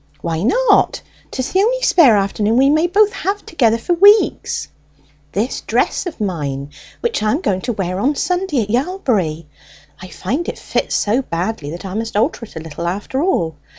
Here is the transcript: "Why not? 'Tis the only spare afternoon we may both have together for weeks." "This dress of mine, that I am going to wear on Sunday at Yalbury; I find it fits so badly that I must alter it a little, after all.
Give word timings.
"Why 0.21 0.41
not? 0.41 1.03
'Tis 1.29 1.51
the 1.51 1.59
only 1.59 1.83
spare 1.83 2.17
afternoon 2.17 2.57
we 2.57 2.71
may 2.71 2.87
both 2.87 3.13
have 3.13 3.45
together 3.45 3.77
for 3.77 3.93
weeks." 3.93 4.67
"This 5.33 5.61
dress 5.61 6.07
of 6.07 6.19
mine, 6.19 6.71
that 7.03 7.21
I 7.21 7.29
am 7.31 7.41
going 7.41 7.61
to 7.61 7.73
wear 7.73 7.99
on 7.99 8.15
Sunday 8.15 8.63
at 8.63 8.71
Yalbury; 8.71 9.45
I 10.01 10.07
find 10.07 10.49
it 10.49 10.57
fits 10.57 10.95
so 10.95 11.21
badly 11.21 11.69
that 11.69 11.85
I 11.85 11.93
must 11.93 12.17
alter 12.17 12.45
it 12.45 12.55
a 12.55 12.59
little, 12.61 12.87
after 12.87 13.21
all. 13.21 13.57